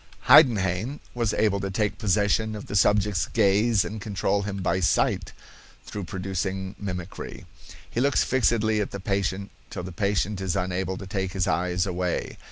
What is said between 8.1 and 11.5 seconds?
fixedly at the patient till the patient is unable to take his